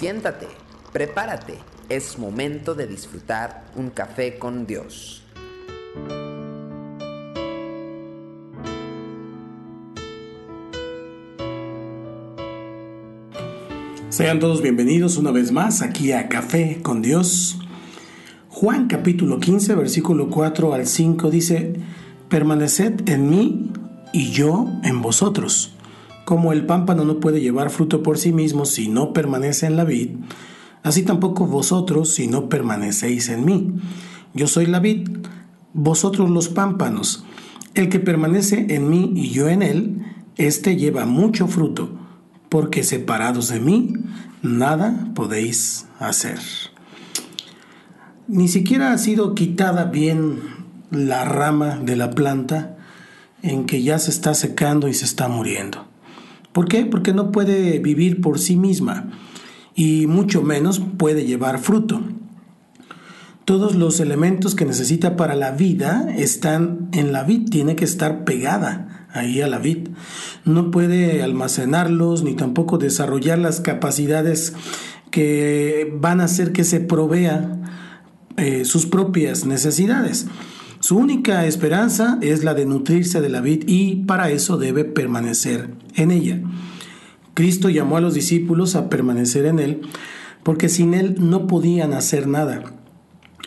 Siéntate, 0.00 0.46
prepárate, 0.94 1.58
es 1.90 2.18
momento 2.18 2.74
de 2.74 2.86
disfrutar 2.86 3.66
un 3.76 3.90
café 3.90 4.38
con 4.38 4.66
Dios. 4.66 5.22
Sean 14.08 14.40
todos 14.40 14.62
bienvenidos 14.62 15.18
una 15.18 15.32
vez 15.32 15.52
más 15.52 15.82
aquí 15.82 16.12
a 16.12 16.30
Café 16.30 16.78
con 16.80 17.02
Dios. 17.02 17.58
Juan 18.48 18.88
capítulo 18.88 19.38
15, 19.38 19.74
versículo 19.74 20.30
4 20.30 20.72
al 20.72 20.86
5 20.86 21.30
dice, 21.30 21.74
permaneced 22.30 23.06
en 23.06 23.28
mí 23.28 23.70
y 24.14 24.30
yo 24.30 24.66
en 24.82 25.02
vosotros. 25.02 25.74
Como 26.30 26.52
el 26.52 26.64
pámpano 26.64 27.04
no 27.04 27.18
puede 27.18 27.40
llevar 27.40 27.70
fruto 27.70 28.04
por 28.04 28.16
sí 28.16 28.30
mismo 28.30 28.64
si 28.64 28.86
no 28.86 29.12
permanece 29.12 29.66
en 29.66 29.74
la 29.74 29.82
vid, 29.82 30.10
así 30.84 31.02
tampoco 31.02 31.44
vosotros 31.44 32.14
si 32.14 32.28
no 32.28 32.48
permanecéis 32.48 33.30
en 33.30 33.44
mí. 33.44 33.72
Yo 34.32 34.46
soy 34.46 34.66
la 34.66 34.78
vid, 34.78 35.08
vosotros 35.72 36.30
los 36.30 36.48
pámpanos. 36.48 37.24
El 37.74 37.88
que 37.88 37.98
permanece 37.98 38.66
en 38.68 38.88
mí 38.88 39.12
y 39.16 39.30
yo 39.30 39.48
en 39.48 39.60
él, 39.60 40.04
éste 40.36 40.76
lleva 40.76 41.04
mucho 41.04 41.48
fruto, 41.48 41.98
porque 42.48 42.84
separados 42.84 43.48
de 43.48 43.58
mí, 43.58 43.94
nada 44.40 45.10
podéis 45.16 45.88
hacer. 45.98 46.38
Ni 48.28 48.46
siquiera 48.46 48.92
ha 48.92 48.98
sido 48.98 49.34
quitada 49.34 49.86
bien 49.86 50.38
la 50.92 51.24
rama 51.24 51.80
de 51.82 51.96
la 51.96 52.10
planta 52.12 52.76
en 53.42 53.66
que 53.66 53.82
ya 53.82 53.98
se 53.98 54.12
está 54.12 54.34
secando 54.34 54.86
y 54.86 54.94
se 54.94 55.06
está 55.06 55.26
muriendo. 55.26 55.89
¿Por 56.52 56.68
qué? 56.68 56.84
Porque 56.84 57.12
no 57.12 57.32
puede 57.32 57.78
vivir 57.78 58.20
por 58.20 58.38
sí 58.38 58.56
misma 58.56 59.10
y 59.74 60.06
mucho 60.06 60.42
menos 60.42 60.80
puede 60.98 61.24
llevar 61.24 61.58
fruto. 61.58 62.02
Todos 63.44 63.74
los 63.74 64.00
elementos 64.00 64.54
que 64.54 64.64
necesita 64.64 65.16
para 65.16 65.34
la 65.34 65.52
vida 65.52 66.08
están 66.16 66.88
en 66.92 67.12
la 67.12 67.24
vid, 67.24 67.48
tiene 67.50 67.76
que 67.76 67.84
estar 67.84 68.24
pegada 68.24 69.08
ahí 69.12 69.40
a 69.40 69.48
la 69.48 69.58
vid. 69.58 69.88
No 70.44 70.70
puede 70.70 71.22
almacenarlos 71.22 72.22
ni 72.22 72.34
tampoco 72.34 72.78
desarrollar 72.78 73.38
las 73.38 73.60
capacidades 73.60 74.54
que 75.10 75.92
van 75.98 76.20
a 76.20 76.24
hacer 76.24 76.52
que 76.52 76.64
se 76.64 76.80
provea 76.80 77.58
eh, 78.36 78.64
sus 78.64 78.86
propias 78.86 79.44
necesidades. 79.46 80.26
Su 80.90 80.96
única 80.96 81.46
esperanza 81.46 82.18
es 82.20 82.42
la 82.42 82.52
de 82.52 82.66
nutrirse 82.66 83.20
de 83.20 83.28
la 83.28 83.40
vid 83.40 83.62
y 83.68 84.02
para 84.06 84.30
eso 84.30 84.56
debe 84.56 84.84
permanecer 84.84 85.70
en 85.94 86.10
ella. 86.10 86.40
Cristo 87.32 87.68
llamó 87.68 87.96
a 87.96 88.00
los 88.00 88.12
discípulos 88.14 88.74
a 88.74 88.88
permanecer 88.88 89.46
en 89.46 89.60
él 89.60 89.82
porque 90.42 90.68
sin 90.68 90.94
él 90.94 91.14
no 91.20 91.46
podían 91.46 91.92
hacer 91.92 92.26
nada. 92.26 92.74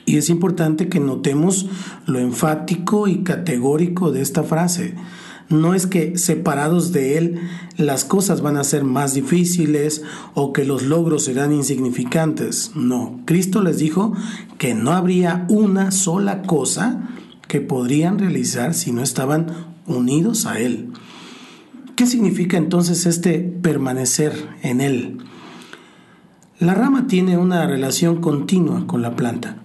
Y 0.06 0.16
es 0.16 0.30
importante 0.30 0.88
que 0.88 1.02
notemos 1.02 1.66
lo 2.06 2.20
enfático 2.20 3.10
y 3.10 3.24
categórico 3.24 4.14
de 4.14 4.22
esta 4.22 4.44
frase. 4.44 4.96
No 5.50 5.74
es 5.74 5.86
que 5.86 6.18
separados 6.18 6.94
de 6.94 7.18
Él 7.18 7.42
las 7.76 8.06
cosas 8.06 8.40
van 8.40 8.56
a 8.56 8.64
ser 8.64 8.86
más 8.86 9.14
difíciles 9.14 10.02
o 10.34 10.54
que 10.54 10.64
los 10.64 10.84
logros 10.84 11.26
serán 11.26 11.52
insignificantes. 11.52 12.72
No, 12.74 13.20
Cristo 13.26 13.62
les 13.62 13.80
dijo 13.80 14.14
que 14.58 14.74
no 14.74 14.94
habría 14.94 15.46
una 15.50 15.92
sola 15.92 16.44
cosa 16.44 17.10
que 17.54 17.62
podrían 17.62 18.18
realizar 18.18 18.74
si 18.74 18.92
no 18.92 19.04
estaban 19.04 19.46
unidos 19.86 20.48
a 20.48 20.60
Él. 20.60 20.90
¿Qué 21.96 22.08
significa 22.08 22.58
entonces 22.58 23.06
este 23.06 23.38
permanecer 23.42 24.34
en 24.64 24.82
Él? 24.82 25.20
La 26.58 26.74
rama 26.74 27.06
tiene 27.06 27.38
una 27.38 27.68
relación 27.68 28.22
continua 28.22 28.88
con 28.88 29.04
la 29.04 29.16
planta. 29.16 29.58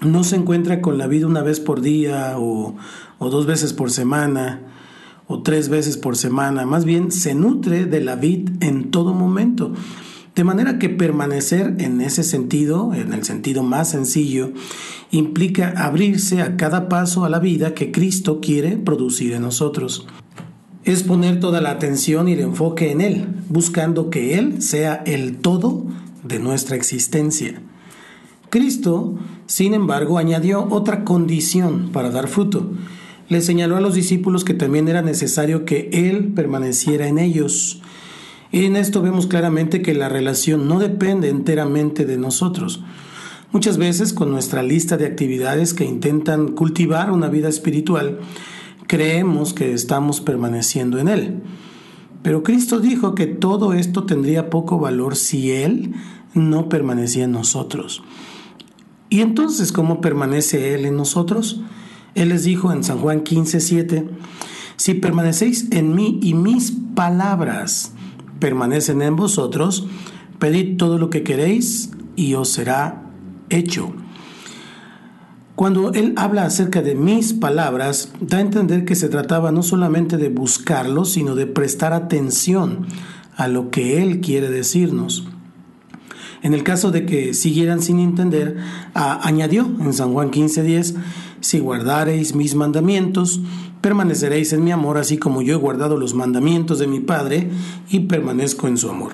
No 0.00 0.22
se 0.22 0.36
encuentra 0.36 0.80
con 0.80 0.96
la 0.96 1.08
vida 1.08 1.26
una 1.26 1.42
vez 1.42 1.58
por 1.58 1.80
día 1.80 2.34
o, 2.38 2.76
o 3.18 3.30
dos 3.30 3.46
veces 3.46 3.72
por 3.72 3.90
semana 3.90 4.60
o 5.26 5.42
tres 5.42 5.68
veces 5.68 5.96
por 5.96 6.16
semana, 6.16 6.64
más 6.66 6.84
bien 6.84 7.10
se 7.10 7.34
nutre 7.34 7.86
de 7.86 8.00
la 8.00 8.14
vid 8.14 8.62
en 8.62 8.92
todo 8.92 9.12
momento. 9.12 9.72
De 10.34 10.42
manera 10.42 10.80
que 10.80 10.88
permanecer 10.88 11.76
en 11.78 12.00
ese 12.00 12.24
sentido, 12.24 12.92
en 12.92 13.12
el 13.12 13.24
sentido 13.24 13.62
más 13.62 13.90
sencillo, 13.90 14.52
implica 15.12 15.72
abrirse 15.76 16.42
a 16.42 16.56
cada 16.56 16.88
paso 16.88 17.24
a 17.24 17.28
la 17.28 17.38
vida 17.38 17.72
que 17.72 17.92
Cristo 17.92 18.40
quiere 18.40 18.76
producir 18.76 19.32
en 19.32 19.42
nosotros. 19.42 20.08
Es 20.82 21.04
poner 21.04 21.38
toda 21.38 21.60
la 21.60 21.70
atención 21.70 22.28
y 22.28 22.32
el 22.32 22.40
enfoque 22.40 22.90
en 22.90 23.00
Él, 23.00 23.26
buscando 23.48 24.10
que 24.10 24.36
Él 24.36 24.60
sea 24.60 25.04
el 25.06 25.36
todo 25.36 25.86
de 26.24 26.40
nuestra 26.40 26.74
existencia. 26.74 27.62
Cristo, 28.50 29.16
sin 29.46 29.72
embargo, 29.72 30.18
añadió 30.18 30.66
otra 30.68 31.04
condición 31.04 31.90
para 31.92 32.10
dar 32.10 32.26
fruto. 32.26 32.72
Le 33.28 33.40
señaló 33.40 33.76
a 33.76 33.80
los 33.80 33.94
discípulos 33.94 34.44
que 34.44 34.54
también 34.54 34.88
era 34.88 35.00
necesario 35.00 35.64
que 35.64 35.90
Él 35.92 36.32
permaneciera 36.34 37.06
en 37.06 37.18
ellos. 37.18 37.80
Y 38.54 38.66
en 38.66 38.76
esto 38.76 39.02
vemos 39.02 39.26
claramente 39.26 39.82
que 39.82 39.94
la 39.94 40.08
relación 40.08 40.68
no 40.68 40.78
depende 40.78 41.28
enteramente 41.28 42.06
de 42.06 42.16
nosotros. 42.16 42.84
Muchas 43.50 43.78
veces 43.78 44.12
con 44.12 44.30
nuestra 44.30 44.62
lista 44.62 44.96
de 44.96 45.06
actividades 45.06 45.74
que 45.74 45.84
intentan 45.84 46.52
cultivar 46.52 47.10
una 47.10 47.26
vida 47.26 47.48
espiritual, 47.48 48.20
creemos 48.86 49.54
que 49.54 49.72
estamos 49.72 50.20
permaneciendo 50.20 51.00
en 51.00 51.08
Él. 51.08 51.42
Pero 52.22 52.44
Cristo 52.44 52.78
dijo 52.78 53.16
que 53.16 53.26
todo 53.26 53.72
esto 53.72 54.04
tendría 54.04 54.50
poco 54.50 54.78
valor 54.78 55.16
si 55.16 55.50
Él 55.50 55.92
no 56.32 56.68
permanecía 56.68 57.24
en 57.24 57.32
nosotros. 57.32 58.04
¿Y 59.10 59.22
entonces 59.22 59.72
cómo 59.72 60.00
permanece 60.00 60.74
Él 60.74 60.84
en 60.84 60.96
nosotros? 60.96 61.60
Él 62.14 62.28
les 62.28 62.44
dijo 62.44 62.70
en 62.70 62.84
San 62.84 63.00
Juan 63.00 63.22
15, 63.22 63.58
7, 63.58 64.08
si 64.76 64.94
permanecéis 64.94 65.66
en 65.72 65.96
mí 65.96 66.20
y 66.22 66.34
mis 66.34 66.72
palabras 66.94 67.93
permanecen 68.38 69.02
en 69.02 69.16
vosotros, 69.16 69.86
pedid 70.38 70.76
todo 70.76 70.98
lo 70.98 71.10
que 71.10 71.22
queréis 71.22 71.90
y 72.16 72.34
os 72.34 72.50
será 72.50 73.10
hecho. 73.50 73.92
Cuando 75.54 75.92
él 75.92 76.14
habla 76.16 76.44
acerca 76.44 76.82
de 76.82 76.96
mis 76.96 77.32
palabras, 77.32 78.12
da 78.20 78.38
a 78.38 78.40
entender 78.40 78.84
que 78.84 78.96
se 78.96 79.08
trataba 79.08 79.52
no 79.52 79.62
solamente 79.62 80.16
de 80.16 80.28
buscarlo, 80.28 81.04
sino 81.04 81.36
de 81.36 81.46
prestar 81.46 81.92
atención 81.92 82.86
a 83.36 83.46
lo 83.46 83.70
que 83.70 84.02
él 84.02 84.20
quiere 84.20 84.50
decirnos. 84.50 85.28
En 86.42 86.54
el 86.54 86.62
caso 86.62 86.90
de 86.90 87.06
que 87.06 87.34
siguieran 87.34 87.80
sin 87.80 88.00
entender, 88.00 88.56
añadió 88.94 89.64
en 89.80 89.92
San 89.92 90.12
Juan 90.12 90.30
15:10, 90.30 90.96
si 91.44 91.58
guardareis 91.58 92.34
mis 92.34 92.54
mandamientos, 92.54 93.38
permaneceréis 93.82 94.54
en 94.54 94.64
mi 94.64 94.72
amor, 94.72 94.96
así 94.96 95.18
como 95.18 95.42
yo 95.42 95.52
he 95.52 95.58
guardado 95.58 95.98
los 95.98 96.14
mandamientos 96.14 96.78
de 96.78 96.86
mi 96.86 97.00
Padre 97.00 97.50
y 97.90 98.00
permanezco 98.00 98.66
en 98.66 98.78
su 98.78 98.88
amor. 98.88 99.12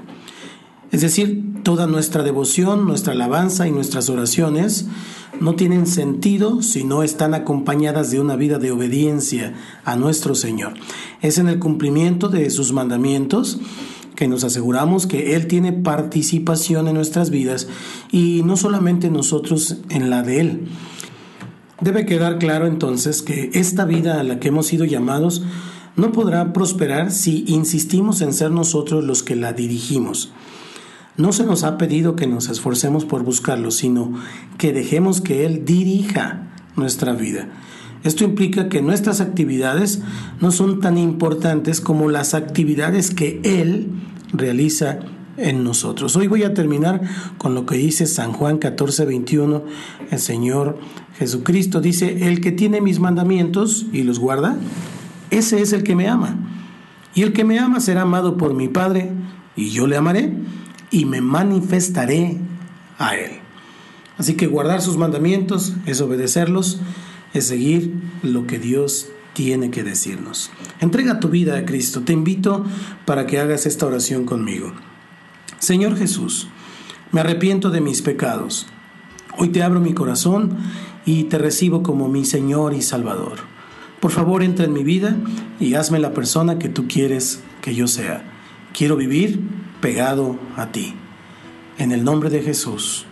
Es 0.92 1.00
decir, 1.00 1.42
toda 1.64 1.88
nuestra 1.88 2.22
devoción, 2.22 2.86
nuestra 2.86 3.14
alabanza 3.14 3.66
y 3.66 3.72
nuestras 3.72 4.08
oraciones 4.08 4.86
no 5.40 5.56
tienen 5.56 5.88
sentido 5.88 6.62
si 6.62 6.84
no 6.84 7.02
están 7.02 7.34
acompañadas 7.34 8.12
de 8.12 8.20
una 8.20 8.36
vida 8.36 8.60
de 8.60 8.70
obediencia 8.70 9.54
a 9.84 9.96
nuestro 9.96 10.36
Señor. 10.36 10.74
Es 11.22 11.38
en 11.38 11.48
el 11.48 11.58
cumplimiento 11.58 12.28
de 12.28 12.48
sus 12.50 12.72
mandamientos 12.72 13.58
que 14.14 14.28
nos 14.28 14.44
aseguramos 14.44 15.08
que 15.08 15.34
Él 15.34 15.48
tiene 15.48 15.72
participación 15.72 16.86
en 16.86 16.94
nuestras 16.94 17.30
vidas 17.30 17.66
y 18.12 18.42
no 18.44 18.56
solamente 18.56 19.10
nosotros 19.10 19.78
en 19.88 20.10
la 20.10 20.22
de 20.22 20.40
Él. 20.40 20.68
Debe 21.80 22.04
quedar 22.04 22.38
claro 22.38 22.66
entonces 22.66 23.22
que 23.22 23.50
esta 23.54 23.86
vida 23.86 24.20
a 24.20 24.22
la 24.22 24.38
que 24.38 24.48
hemos 24.48 24.66
sido 24.66 24.84
llamados 24.84 25.42
no 25.96 26.12
podrá 26.12 26.52
prosperar 26.52 27.10
si 27.10 27.44
insistimos 27.46 28.20
en 28.20 28.34
ser 28.34 28.50
nosotros 28.50 29.02
los 29.02 29.22
que 29.22 29.34
la 29.34 29.52
dirigimos. 29.54 30.30
No 31.16 31.32
se 31.32 31.44
nos 31.44 31.64
ha 31.64 31.78
pedido 31.78 32.16
que 32.16 32.26
nos 32.26 32.48
esforcemos 32.48 33.04
por 33.04 33.22
buscarlo, 33.24 33.70
sino 33.70 34.12
que 34.58 34.72
dejemos 34.72 35.20
que 35.20 35.46
Él 35.46 35.64
dirija 35.64 36.48
nuestra 36.76 37.12
vida. 37.14 37.48
Esto 38.04 38.24
implica 38.24 38.68
que 38.68 38.80
nuestras 38.80 39.20
actividades 39.20 40.00
no 40.40 40.50
son 40.50 40.80
tan 40.80 40.96
importantes 40.96 41.80
como 41.80 42.08
las 42.08 42.34
actividades 42.34 43.10
que 43.10 43.40
Él 43.42 43.90
realiza 44.32 45.00
en 45.40 45.64
nosotros. 45.64 46.16
Hoy 46.16 46.26
voy 46.26 46.42
a 46.44 46.54
terminar 46.54 47.00
con 47.38 47.54
lo 47.54 47.66
que 47.66 47.76
dice 47.76 48.06
San 48.06 48.32
Juan 48.32 48.58
14, 48.58 49.04
21. 49.06 49.64
El 50.10 50.18
Señor 50.18 50.78
Jesucristo 51.18 51.80
dice, 51.80 52.28
el 52.28 52.40
que 52.40 52.52
tiene 52.52 52.80
mis 52.80 53.00
mandamientos 53.00 53.86
y 53.92 54.02
los 54.02 54.18
guarda, 54.18 54.56
ese 55.30 55.60
es 55.60 55.72
el 55.72 55.82
que 55.82 55.94
me 55.94 56.08
ama. 56.08 56.38
Y 57.14 57.22
el 57.22 57.32
que 57.32 57.44
me 57.44 57.58
ama 57.58 57.80
será 57.80 58.02
amado 58.02 58.36
por 58.36 58.54
mi 58.54 58.68
Padre, 58.68 59.10
y 59.56 59.70
yo 59.70 59.86
le 59.86 59.96
amaré 59.96 60.32
y 60.90 61.04
me 61.04 61.20
manifestaré 61.20 62.38
a 62.98 63.16
él. 63.16 63.32
Así 64.16 64.34
que 64.34 64.46
guardar 64.46 64.82
sus 64.82 64.96
mandamientos 64.96 65.74
es 65.86 66.00
obedecerlos, 66.00 66.80
es 67.32 67.46
seguir 67.46 67.94
lo 68.22 68.46
que 68.46 68.58
Dios 68.58 69.08
tiene 69.34 69.70
que 69.70 69.82
decirnos. 69.82 70.50
Entrega 70.80 71.20
tu 71.20 71.28
vida 71.28 71.56
a 71.56 71.64
Cristo. 71.64 72.02
Te 72.02 72.12
invito 72.12 72.64
para 73.06 73.26
que 73.26 73.38
hagas 73.38 73.66
esta 73.66 73.86
oración 73.86 74.24
conmigo. 74.24 74.72
Señor 75.60 75.96
Jesús, 75.96 76.48
Me 77.12 77.20
arrepiento 77.20 77.70
de 77.70 77.82
mis 77.82 78.02
pecados. 78.02 78.66
Hoy 79.36 79.50
te 79.50 79.62
abro 79.62 79.80
mi 79.80 79.92
corazón 79.92 80.56
y 81.04 81.24
te 81.24 81.38
recibo 81.38 81.82
como 81.82 82.08
mi 82.08 82.24
Señor 82.24 82.72
y 82.72 82.82
Salvador. 82.82 83.38
Por 84.00 84.10
favor, 84.10 84.42
entra 84.42 84.64
en 84.64 84.72
mi 84.72 84.84
vida 84.84 85.16
y 85.58 85.74
hazme 85.74 85.98
la 85.98 86.14
persona 86.14 86.58
que 86.58 86.70
tú 86.70 86.88
quieres 86.88 87.42
que 87.60 87.74
yo 87.74 87.88
sea. 87.88 88.24
Quiero 88.72 88.96
vivir 88.96 89.40
pegado 89.82 90.38
a 90.56 90.72
ti. 90.72 90.94
En 91.76 91.92
el 91.92 92.04
nombre 92.04 92.30
de 92.30 92.42
Jesús. 92.42 93.04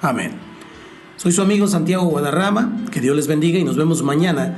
Amén. 0.00 0.32
Soy 1.16 1.32
su 1.32 1.42
amigo 1.42 1.66
Santiago 1.66 2.04
Guadarrama. 2.04 2.84
Que 2.92 3.00
Dios 3.00 3.16
les 3.16 3.26
bendiga 3.26 3.58
y 3.58 3.64
nos 3.64 3.76
vemos 3.76 4.04
mañana 4.04 4.56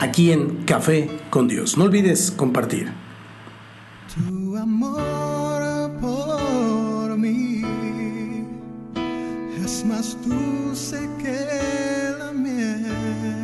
aquí 0.00 0.32
en 0.32 0.64
Café 0.64 1.08
con 1.30 1.48
Dios. 1.48 1.78
No 1.78 1.84
olvides 1.84 2.30
compartir. 2.30 2.92
Tu 4.14 4.56
amor 4.56 5.23
es 9.62 9.84
más 9.84 10.16
dulce 10.26 11.08
que 11.18 12.14
la 12.18 12.32
miel 12.32 13.43